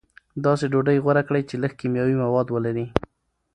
داسې 0.45 0.65
ډوډۍ 0.71 0.97
غوره 1.03 1.23
کړئ 1.27 1.43
چې 1.49 1.55
لږ 1.63 1.73
کیمیاوي 1.79 2.15
مواد 2.23 2.47
ولري. 2.51 2.85